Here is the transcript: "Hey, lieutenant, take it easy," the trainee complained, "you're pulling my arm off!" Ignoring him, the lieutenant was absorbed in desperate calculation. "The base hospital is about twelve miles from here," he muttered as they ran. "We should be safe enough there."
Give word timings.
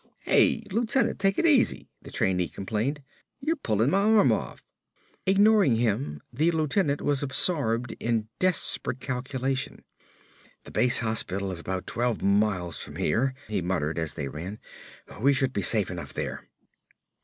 "Hey, 0.21 0.63
lieutenant, 0.71 1.19
take 1.19 1.37
it 1.37 1.45
easy," 1.45 1.91
the 2.01 2.09
trainee 2.09 2.47
complained, 2.49 3.03
"you're 3.39 3.55
pulling 3.55 3.91
my 3.91 3.99
arm 3.99 4.31
off!" 4.31 4.63
Ignoring 5.27 5.75
him, 5.75 6.23
the 6.33 6.49
lieutenant 6.49 7.01
was 7.01 7.21
absorbed 7.21 7.95
in 7.99 8.27
desperate 8.39 8.99
calculation. 8.99 9.83
"The 10.63 10.71
base 10.71 10.97
hospital 10.97 11.51
is 11.51 11.59
about 11.59 11.85
twelve 11.85 12.23
miles 12.23 12.79
from 12.79 12.95
here," 12.95 13.35
he 13.47 13.61
muttered 13.61 13.99
as 13.99 14.15
they 14.15 14.27
ran. 14.27 14.57
"We 15.19 15.33
should 15.33 15.53
be 15.53 15.61
safe 15.61 15.91
enough 15.91 16.13
there." 16.15 16.49